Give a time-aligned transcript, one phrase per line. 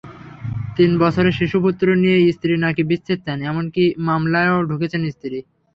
[0.77, 5.39] তিন বছরের শিশুপুত্র নিয়ে স্ত্রী নাকি বিচ্ছেদ চান, এমনকি মামলাও ঠুকেছেন স্ত্রী।